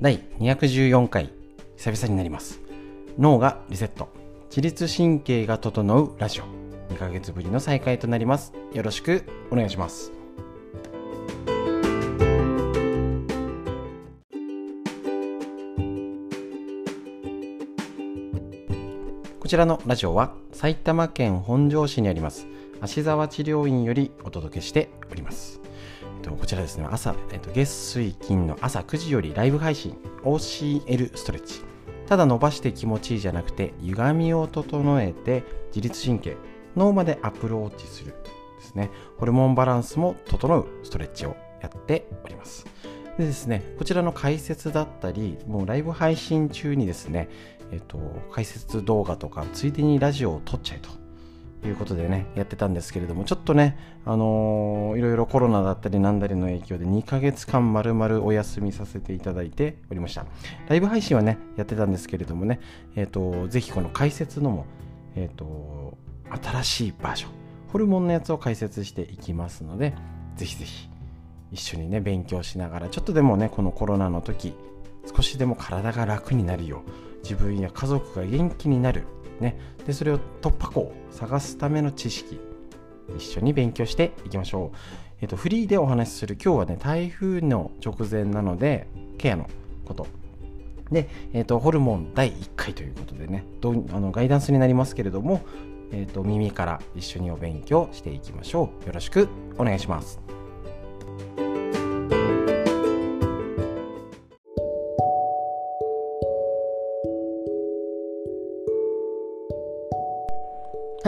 [0.00, 1.30] 第214回
[1.76, 2.58] 久々になります。
[3.18, 4.08] 脳がリセット。
[4.48, 6.44] 自律神経が整うラジオ。
[6.94, 8.54] 2ヶ月ぶりの再開となります。
[8.72, 10.10] よろしくお願いします。
[19.38, 22.46] こちらのラジオは埼玉県本庄市にあります
[22.80, 25.60] 芦沢治療院よりお届けしております。
[26.20, 26.86] とこちらですね。
[26.90, 31.62] 朝、えっと、月水金の朝9時よりライブ配信 OCL ストレッチ。
[32.06, 35.44] ただ伸ばして気持ちいいじゃなくて歪みを整えて
[35.74, 36.36] 自律神経
[36.76, 38.14] 脳までアプローチする
[38.58, 38.90] ですね。
[39.16, 42.66] ホルモンバランスも整うストレッチをやっております。
[43.18, 47.28] でですねこちらの解説だったりもうライブ配信中にですね
[47.70, 47.98] えっと
[48.32, 50.99] 解説動画とかついでにラジオを撮っちゃえと。
[51.62, 60.26] ということでね、やってたんですけれども、ちょっとね、あのー、いろいろコロナだったりなんだりの影響で2ヶ月間丸々お休みさせていただいておりました。
[60.68, 62.60] ライブ配信はね、やってたんですけれどもね、
[62.96, 64.66] えっ、ー、と、ぜひこの解説のも、
[65.16, 65.98] えっ、ー、と、
[66.42, 67.30] 新しいバージョン、
[67.68, 69.94] ホルモンのやつを解説していきますので、
[70.36, 70.88] ぜひぜひ
[71.52, 74.54] 一緒にね、勉強しながら、ちょっとでもね、このコロナの時、
[75.14, 76.90] 少しでも体が楽になるよう、
[77.22, 79.04] 自分や家族が元気になる
[79.40, 82.38] ね、でそれを突破口を探すための知識
[83.16, 84.76] 一緒に勉強していきましょう、
[85.22, 88.86] えっと、フリーでお話しする今日はね台風の直前なので
[89.18, 89.48] ケアの
[89.84, 90.06] こと。
[90.90, 95.40] で、えっと、ホルモン第1回ということでねどあのガイダンスになりますけれども、
[95.92, 98.86] えっと、耳から一緒にお勉強していきましょう。
[98.86, 100.39] よろしくお願いします。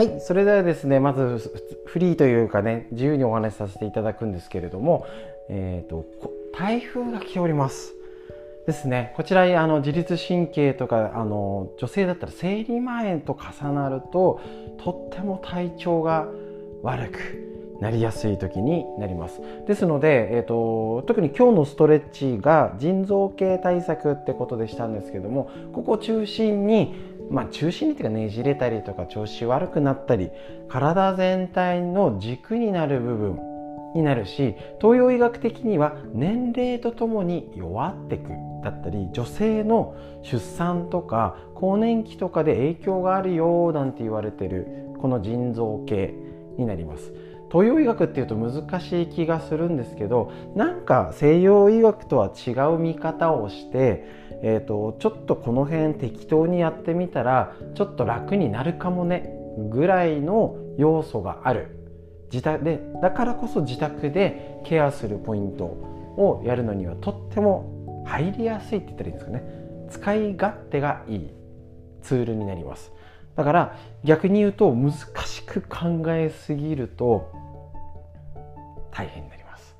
[0.05, 1.51] はい、それではですね、まず
[1.85, 5.05] フリーというかね、自由にお話しさせていただくんですけれども、
[5.49, 6.05] えーと、
[6.57, 7.93] 台風が来ております。
[8.65, 14.39] ですね、こちらあの自律神経とかあの女性だったら生理前と重なると
[14.81, 16.27] とっても体調が
[16.81, 26.95] 悪くなりやすい時になりますですので、えーと特に今日のストレッチが腎臓系対策ってことでしたんですけどもここを中心に
[27.29, 30.29] まあ、中心にというかねじれたりとか調子悪くなったり
[30.67, 33.39] 体全体の軸になる部分
[33.95, 38.29] になるし東洋医学的には年齢とともに弱ってく
[38.63, 44.67] だったり女性の出産とか更年期とかで影響があるよなんて言われてる
[44.99, 46.13] この腎臓系
[46.57, 47.13] になります。
[47.53, 59.33] 東洋医学っていうと難しい気がするんですけどなんか西洋医学とは違う見方をしてえーと、ちょっとこの辺適当にやってみたらちょっと楽になるかもね
[59.69, 61.79] ぐらいの要素がある。
[62.29, 69.43] 自宅でだからこそ自宅でケアするポイントをやるのにはとっても入りやすいって言ったらいいんですかね。
[69.89, 71.29] 使い勝手がいい
[72.01, 72.91] ツールになります。
[73.37, 74.91] だから逆に言うと難
[75.25, 77.31] しく考えすぎると
[78.93, 79.75] 大変になります。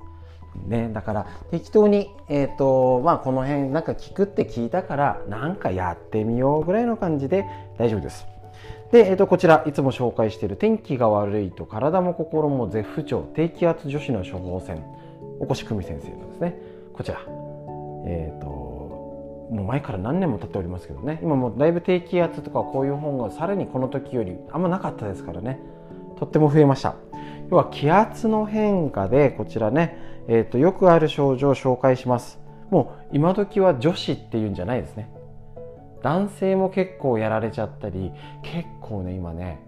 [0.66, 7.44] ね、だから適当に、えーとまあ、この辺なんか聞くって聞いたからなんかやってみようぐらいの感じで
[7.78, 8.26] 大丈夫です。
[8.92, 14.84] で、えー、とこちらいつも紹介している天気が悪いと体も心も絶不調低気圧女子の処方箋
[15.40, 16.58] おこしくみ先生のですね。
[16.92, 17.20] こちら。
[18.06, 21.18] えっ、ー、ともう前から何年も経っておりますけどね。
[21.22, 25.58] 今もうだいぶ低気圧とかこういう本がさらにこの時よりあんまなかったですからね。
[26.16, 26.94] とっても増えました。
[27.50, 32.40] 要は気圧の変化でこちらね、えーと、よくある症状を紹介します。
[32.70, 35.10] もう今時は女子っていうんじゃないですね。
[36.02, 38.12] 男性も結構やられちゃったり
[38.42, 39.58] 結構ね今ね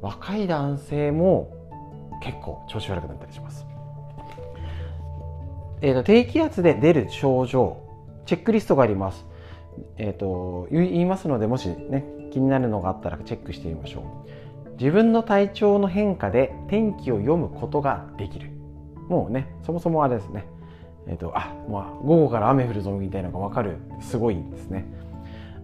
[0.00, 1.52] 若い男性も
[2.22, 3.66] 結構調子悪くなったりします、
[5.80, 7.78] えーと、低気圧で出る症状
[8.26, 9.26] チェックリストがあります。
[9.96, 14.02] えっ、ー、と言いますのでもしね気になるのがあったらチェックしてみましょう。
[14.82, 18.50] 自分の体調の変化で天気を読むことができる。
[19.08, 20.44] もうねそもそもあれですね。
[21.06, 23.76] えっ、ー、とあもう午後から雨降るぞみたいなのが分かる。
[24.00, 24.84] すごいですね。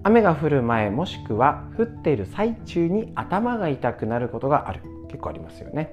[0.04, 4.82] 雨が降る前もしくは降っている最中に頭が痛くなることがある。
[5.08, 5.92] 結構ありますよね。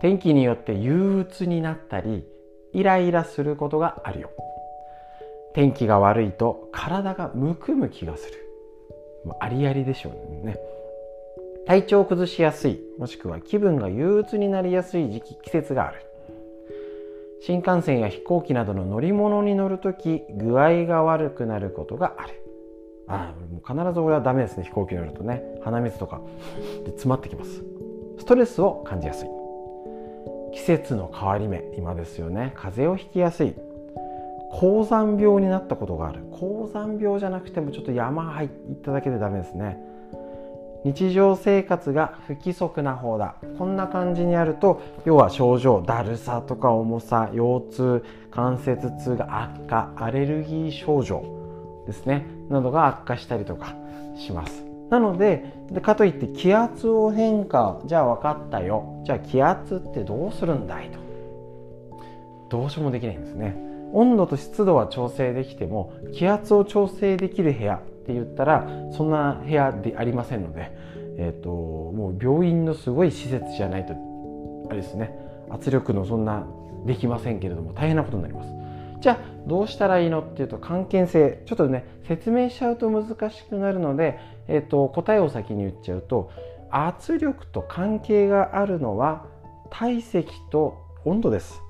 [0.00, 2.24] 天気によって憂鬱になったり
[2.72, 4.30] イライラすることがあるよ。
[5.52, 8.34] 天気が悪いと体がむくむ気がする。
[9.40, 10.56] ありありでしょうね。
[11.66, 16.02] 体調を崩しやすいもしくは気分が憂鬱になりやすい時期季節がある。
[17.42, 22.42] 新幹線や飛行機などの乗り物に乗るとき具合が悪くなることがある。
[23.08, 25.42] あもう必ず俺はダメですね飛行機乗るとね。
[25.62, 26.20] 鼻水とか。
[26.84, 27.64] で詰まってきます。
[28.18, 29.28] ストレスを感じやすい。
[30.52, 32.52] 季節の変わり目今ですよね。
[32.54, 33.54] 風邪をひきやすい。
[34.52, 36.20] 高山病になったことがある。
[36.30, 38.48] 高山病じゃなくてもちょっと山入っ
[38.84, 39.78] ただけでダメですね。
[40.86, 43.34] 日常生活が不規則な方だ。
[43.58, 51.24] こんな感じにあると要は症状だるさとか重さ腰痛関節痛が悪化アレルギー症状
[51.88, 52.24] ですね。
[52.48, 53.74] などが悪化したりとか
[54.16, 54.64] します。
[54.88, 59.02] なのででかといって気圧を変化じゃあ分かったよ。
[59.04, 61.00] じゃあ気圧ってどうするんだいと。
[62.48, 63.56] どうしようもできないんですね。
[63.92, 70.70] 温度と湿度は調整できても気圧を調整できる部屋って言ったらそんな部屋でありませんので、
[71.18, 73.94] えーと、もう病院のすごい施設じゃないと
[74.70, 75.10] あれですね
[75.50, 76.46] 圧力のそんな
[76.86, 78.50] できませんけれども大変なことになります。
[79.00, 79.18] じゃあ
[79.48, 86.30] どうしたらいいのっていうと関係性ちょっとね説明しちゃうと難しくなるので、えーと答えを先に言っちゃうと
[86.70, 89.26] 圧力と関係があるのは
[89.70, 91.60] 体積と温度です。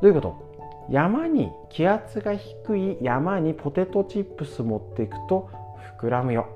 [0.00, 0.51] どういうこと？
[0.90, 5.48] 山に気圧が低い山にポテトチップス持っていくと
[5.98, 6.46] 膨らむよ。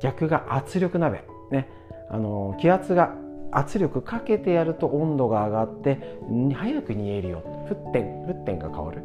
[0.00, 1.24] 逆が圧力鍋。
[1.50, 1.68] ね。
[2.10, 3.14] あの気圧が
[3.50, 6.18] 圧力かけてやると温度が上がって
[6.54, 7.42] 早く煮えるよ。
[7.68, 8.26] 沸点。
[8.26, 9.02] 沸点が変わる。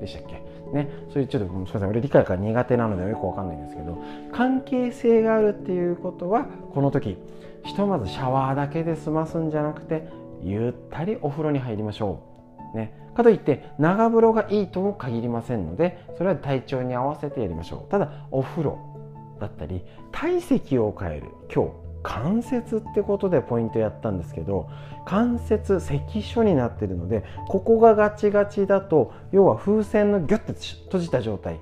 [0.00, 0.42] でしたっけ？
[0.72, 0.88] ね。
[1.12, 1.88] そういうちょっとすみません。
[1.88, 7.16] 俺理解が苦手なのでよくわかんないんですけど関係性があるっていうことはこの時
[7.64, 10.08] ひとまずシャワーだけで済ますんじゃなくて
[10.42, 12.31] ゆったりお風呂に入りましょう。
[12.74, 12.94] ね。
[13.14, 17.90] かといって長風呂がいいとも限りませんのでそれは体調に合わせてやりましょう。
[17.90, 18.78] ただお風呂
[19.40, 21.28] だったり体積を変える。
[21.54, 24.68] 今日関節ってことでポイントやったんですけど
[25.06, 30.52] 関節関所になってるのでここがガチガチだと要は風船のギュッて
[30.84, 31.60] 閉じた状態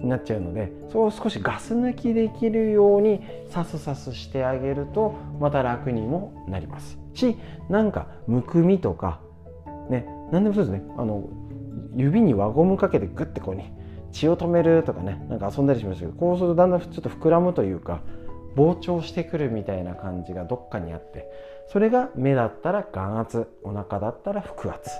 [0.00, 3.20] になっちゃうのでそを少しガス抜きできるように
[3.50, 6.98] サスサスしてあげるとまた楽にもなります。
[7.14, 7.36] し
[7.68, 9.20] なんかむくみとか
[9.90, 10.82] ね何でもそうですね。
[10.96, 11.28] あの
[11.94, 13.64] 指に輪ゴムかけてグッてこうに
[14.12, 18.02] 血を止めるとかねなんか遊んだりしましたけどこうするとだんだんちょっと膨らむというか
[18.56, 21.30] 膨張してくるみたいな感じがどっかにあって
[21.68, 24.90] それが目だったら眼圧お腹だったら腹圧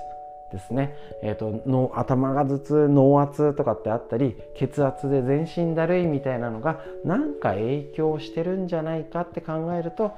[0.51, 10.11] ですね、えーと、の頭が頭痛脳圧とかってあったり血圧で全身だるいみたいなのが何か影響してるんじゃないかって考えると,、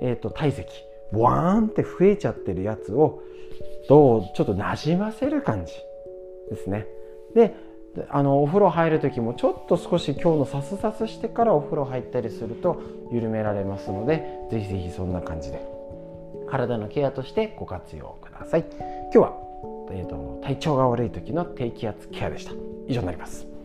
[0.00, 0.68] えーと体積。
[1.12, 3.22] ボワーンって増えちゃってるやつを
[3.88, 5.72] どうちょっとなじませる感じ
[6.50, 6.86] ですね。
[7.34, 7.54] で
[8.10, 15.66] あのお風呂入る時もちょっと少し今日のさすさすしてからお風呂入ったりすると緩められますのでぜひぜひそんな感じで
[16.48, 18.64] 体のケアとしてご活用ください。
[18.70, 19.32] 今日は、
[19.92, 22.52] えーと体調が悪い時の低気圧ケアでした。
[22.86, 23.55] 以上になります。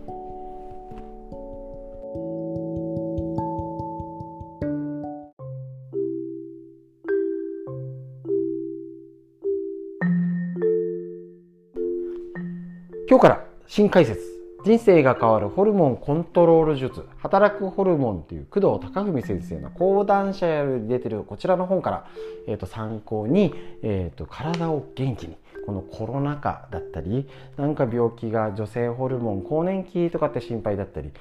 [13.12, 14.22] 今日から新解説。
[14.64, 17.06] 人生が変わるホルモンコントロール術。
[17.18, 22.08] 働くホルモンという工藤隆文先生の講談社より出てるこちらの本から、
[22.48, 23.54] えー、と参考に、
[23.84, 25.36] えー、と体を元気に
[25.66, 27.28] このコロナ禍だったり
[27.58, 31.12] なんか病気が女性ホルモン更年期とかって心配だったり、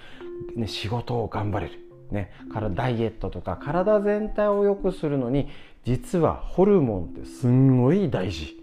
[0.54, 1.80] ね、仕事を頑張れる、
[2.12, 5.48] ね、からダイエットとか体全体を良くするのに
[5.84, 8.56] 実はホルモンってすんごい大事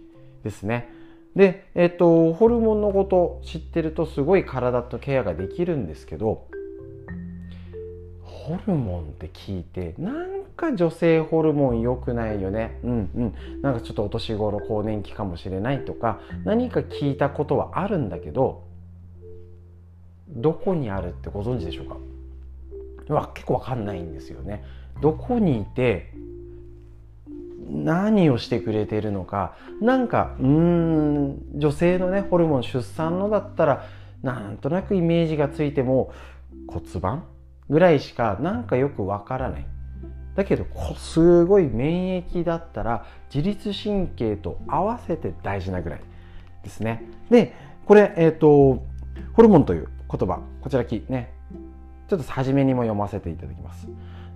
[0.45, 0.95] ですね。
[1.37, 6.47] で、えっと、ホルモンのこと知ってるとすごい体とケアができるんですけど
[8.23, 12.79] ホルモンって聞いてなんか女性ホルモン良くないよね。
[12.83, 13.61] うんうん。
[13.61, 18.63] なんかちょっとお年頃更年期かもしれないとか何か聞いたことはあるんだけど
[20.29, 21.97] どこにあるってご存知でしょうか？
[23.35, 24.63] 結構わかんないんですよね。
[25.01, 26.11] どこにいて
[27.69, 29.55] 何をしてくれてるのか。
[29.81, 33.85] なんかうーん女性のねホルモン出産のだったら
[34.23, 36.11] なんとなくイメージがついても
[36.67, 37.23] 骨盤
[37.69, 39.65] ぐらいしかなんかよくわからない。
[40.35, 46.01] だけどすごい免疫だったら自律神経と合わせて大事なぐらい
[46.63, 47.03] ですね。
[47.29, 47.53] で
[47.85, 48.83] これえっ、ー、と
[49.33, 51.33] ホルモンという言葉こちらきね
[52.07, 53.87] ちょっと初めにも読ませていただきます。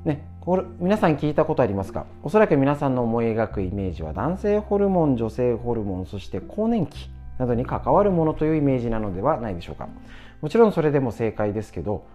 [0.05, 2.07] ね、これ皆さん聞いたことありますか？
[2.23, 9.87] おそらく皆さんの思い描くイメージは男性ホルモン女性ホルモンそして更年期などに関わるものというイメージなのではないでしょうか？
[10.41, 12.07] もちろんそれでも正解ですけど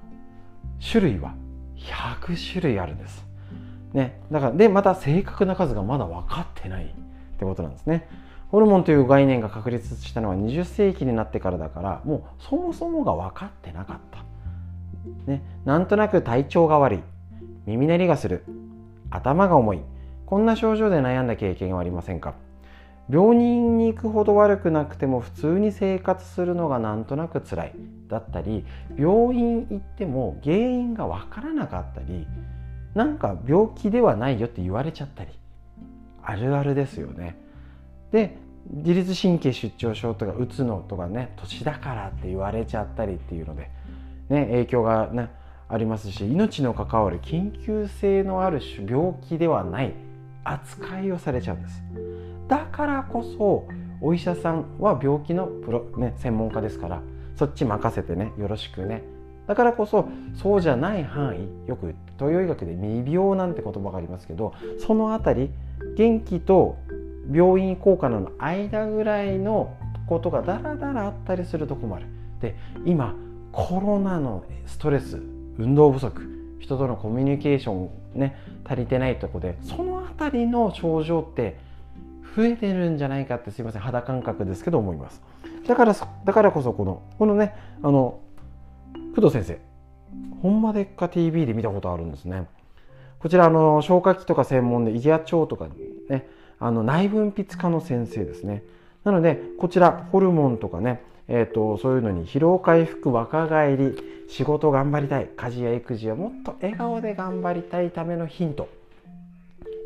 [0.80, 1.34] 種類は
[1.76, 3.24] 100種類あるんです、
[3.92, 6.88] ね、だからでまた正確な数がまだ分かってないっ
[7.38, 8.08] てことなんですね。
[8.48, 17.00] ホルモンという概念が確立したのは20世紀になってからだからもうそもそもが分かってなかった、ね、なんとなく体調が悪い。
[17.66, 18.44] 耳鳴りがする。
[19.10, 19.80] 頭が重い。
[20.24, 22.34] こんな症状で悩んだ経験はありませんか？
[23.10, 27.74] 病人に行くほど悪くなくても普通に生活するのがなんとなく辛い。
[28.08, 28.64] だったり
[28.96, 32.24] 病院行っても原因が分からなかったり
[32.94, 35.30] なんか病気ではないよって言われちゃったり。
[36.22, 37.36] あるあるですよね。
[38.12, 38.36] で
[38.70, 43.70] 自律神経失調症とかうつのとかね年だからって言われちゃったりっていうので、
[44.28, 45.30] ね、影響が、ね、
[45.68, 49.94] ありますし命の関わる緊急性のある病気ではない
[50.44, 51.82] 扱いをされちゃうんです。
[52.48, 53.66] だからこそ
[54.00, 57.02] お医者さんは病気のプロ、ね、専門家ですから
[57.34, 59.02] そっち任せてねよろしくね
[59.46, 65.50] だからこそそうじゃない範囲よく東洋医学で未病なんて言葉がありますけどその辺り
[65.96, 66.78] 元気と
[67.30, 72.06] 病院効果の間ぐらいのことがだらだらあったりすると困る。
[72.40, 72.54] で
[72.84, 73.14] 今
[73.50, 75.20] コロナのストレス
[75.58, 76.22] 運動不足
[76.60, 81.58] 人とのコミュニケーションね足りてないとこでその辺りの症状って
[82.36, 85.22] 増えてるんじゃないかってすいません肌感覚ですけど思います。
[85.66, 85.94] だから
[86.24, 88.20] だからこそこのこのねあの
[89.14, 89.58] 工藤先生
[90.42, 92.46] ほんまでっか TV で見たことあるんですね。
[93.18, 95.68] こちらあの消化器とか専門で胃や腸とか
[96.08, 98.62] ねあの内分泌科の先生ですね。
[99.04, 103.96] なのでこちらホルモンとかねえーと、そういうのに疲労回復若返り
[104.28, 108.68] 仕事頑張りたい家事や育児はもっと笑顔で頑張りたいためのヒント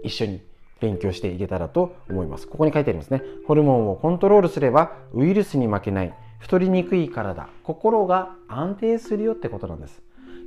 [0.03, 0.41] 一緒に
[0.81, 2.49] 勉強していけたらと思います。
[2.49, 3.23] ここに書いてありますね。
[3.47, 10.03] ホルモンをコントロールすればウイルスに負けない太りにくい体心が安定するよってことなんです。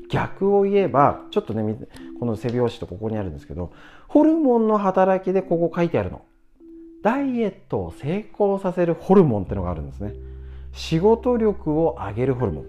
[0.09, 1.77] 逆を言えばちょっとね
[2.19, 3.71] この背拍子とここにあるんですけど
[4.07, 6.21] ホルモンの働きでここ書いてあるの。
[7.03, 10.13] ダイエットを成功させるホルモンってのがあるんですね。
[10.74, 12.65] 仕事力を上げるホルモン。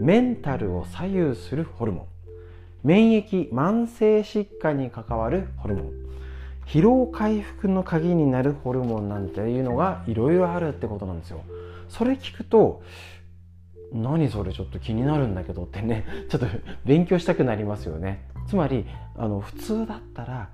[0.00, 2.06] メンタルを左右するホルモン。
[2.82, 5.92] 免疫慢性疾患に関わるホルモン。
[6.66, 11.42] 疲労回復の鍵になるホルモンなんていうのがいろいろあるってことなんですよ。
[11.88, 12.82] それ聞くと
[13.92, 16.46] 何それちょっと気になるんだけどってねちょっと
[16.86, 18.26] 勉強したくなりますよね。
[18.48, 20.48] つまりあの普通だったら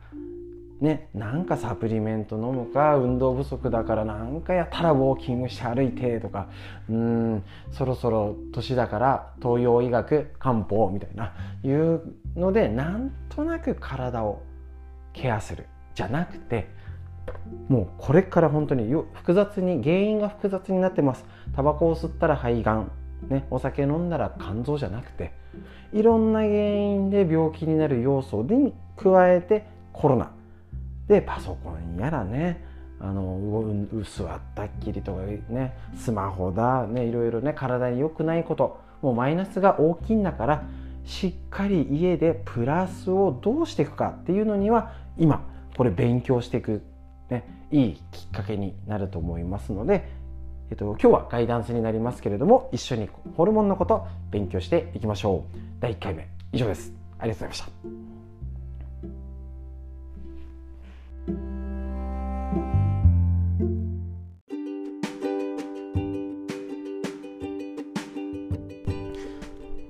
[0.81, 6.49] ね、なんかサプリメント飲むか運動不足だからなんかやったらウォーキングして歩いてとか
[6.89, 7.43] うん
[7.73, 12.03] そろそろ年だから東洋医学漢方みたいないう
[12.37, 14.43] のでなんとなく体を
[15.13, 15.67] ケアする。
[15.97, 16.69] じゃなくて
[17.69, 21.25] もうこれから本当に複雑に原因が複雑になってます。
[21.57, 22.93] タバコを吸ったら肺がん、
[23.29, 25.33] ね、お酒飲んだら肝臓じゃなくて
[25.93, 30.38] いろんな原因で病気になる要素に加えてコロナ。
[31.09, 32.65] でパソコンやらね
[33.01, 33.41] あの
[34.05, 40.65] 座ったっきりとかねスマホだねいろいろね体に良くないこともうマイナスが大きいんだから
[41.05, 45.43] しっかり家でプラスをどうしていくかっていうのには今
[45.77, 46.83] これ勉強していく、
[47.31, 50.09] ね、いいきっかけになると思いますので、
[50.71, 55.59] えっと、今日はガイダンスになりますけれども一緒にホルモンのこと勉強していきましょう。
[55.81, 56.93] 第1回目以上です。
[57.19, 58.18] ありがとうございました。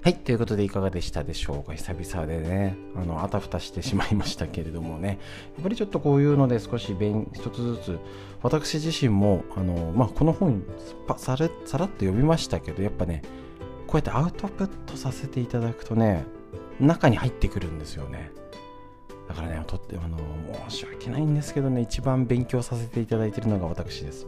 [0.08, 1.74] はい、ということでいかがでしたでしょうか？
[1.74, 5.18] 久々でね、あの、あたふたしてしまいましたけれどもね、
[5.56, 7.98] やっぱりちょっとこういうので少し勉、一つずつ、
[8.42, 10.64] 私自身も、あの、まあ、この本
[11.18, 13.20] さ、さらっと読みましたけど、やっぱね、
[13.86, 16.24] こうやってアウトプットさせていただくとね、
[16.80, 18.30] 中に入ってくるんですよね。
[19.28, 20.18] だからねとってあの
[20.70, 24.26] 申し訳ないんですけどね一番勉強させていただいているのが私です。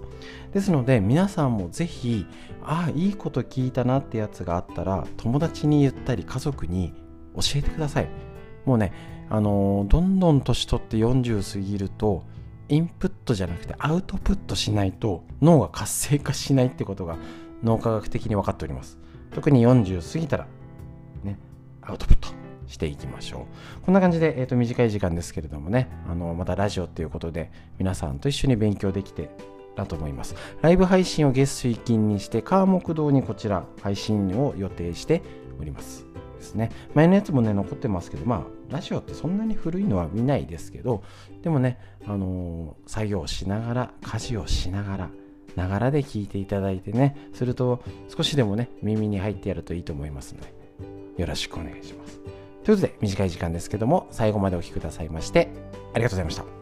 [0.52, 2.26] ですので皆さんもぜひ
[2.62, 6.92] ああいいこと聞いたなってやつがあったら友達に言ったり家族に
[7.34, 8.08] 教えてください。
[8.66, 8.92] もうね
[9.30, 12.24] あのどんどん年取って40過ぎると
[12.68, 17.16] インプットじゃなくてアウトプットしないと脳が活性化しないってことが
[17.62, 18.98] 脳科学的に分かっております。
[19.32, 20.46] 特に40過ぎたら
[21.24, 21.38] ね
[21.80, 22.19] アウトプット
[22.70, 23.46] していきましょ
[23.82, 23.84] う。
[23.84, 29.30] こんな感じで、えー、と短い時間ですけれどもね、あのまたラジオっていうことで皆さんと一緒に勉強できて
[29.76, 30.34] だと思います。
[30.62, 35.22] ライブ配信を月水金にして、火木道にこちら配信を予定して
[35.60, 36.06] おります。
[36.36, 36.70] ですね。
[36.94, 41.02] 前のやつもね、残ってますけど、まあ、ラジオってそんなに古いのは見ないですけど、
[41.42, 45.10] でもね、あのー、作業しながら、家事をしながら、
[45.54, 50.52] ながらで聞いていただいてね、すると少しでもね、耳に入ってやるといいと思いますので、
[51.20, 52.39] よろしくお願いします。
[52.70, 55.48] ということで短い時間ですけども最後までお聴きくださいまして
[55.92, 56.59] ありがとうございました。